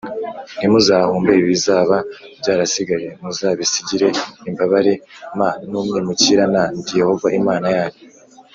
[0.57, 1.95] ntimuzahumbe ibizaba
[2.39, 4.07] byarasigaye l Muzabisigire
[4.49, 4.93] imbabare
[5.37, 5.39] m
[5.69, 8.01] n umwimukira n Ndi Yehova Imana yanyu